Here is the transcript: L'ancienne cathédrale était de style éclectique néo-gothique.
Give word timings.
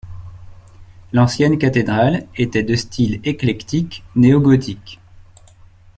L'ancienne 1.13 1.59
cathédrale 1.59 2.25
était 2.35 2.63
de 2.63 2.73
style 2.73 3.19
éclectique 3.23 4.03
néo-gothique. 4.15 4.99